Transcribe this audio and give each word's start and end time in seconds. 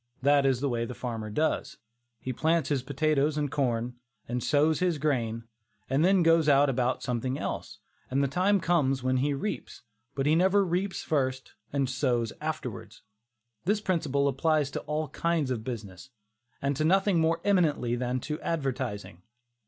That 0.23 0.47
is 0.47 0.61
the 0.61 0.67
way 0.69 0.83
the 0.85 0.95
farmer 0.95 1.29
does; 1.29 1.77
he 2.19 2.33
plants 2.33 2.69
his 2.69 2.81
potatoes 2.81 3.37
and 3.37 3.51
corn, 3.51 3.97
and 4.27 4.41
sows 4.43 4.79
his 4.79 4.97
grain, 4.97 5.43
and 5.91 6.03
then 6.03 6.23
goes 6.23 6.47
about 6.47 7.03
something 7.03 7.37
else, 7.37 7.77
and 8.09 8.23
the 8.23 8.27
time 8.27 8.59
comes 8.59 9.03
when 9.03 9.17
he 9.17 9.35
reaps. 9.35 9.83
But 10.15 10.25
he 10.25 10.33
never 10.33 10.65
reaps 10.65 11.03
first 11.03 11.53
and 11.71 11.87
sows 11.87 12.33
afterwards. 12.41 13.03
This 13.65 13.79
principle 13.79 14.27
applies 14.27 14.71
to 14.71 14.79
all 14.87 15.09
kinds 15.09 15.51
of 15.51 15.63
business, 15.63 16.09
and 16.63 16.75
to 16.77 16.83
nothing 16.83 17.19
more 17.21 17.39
eminently 17.43 17.95
than 17.95 18.19
to 18.21 18.41
advertising. 18.41 19.21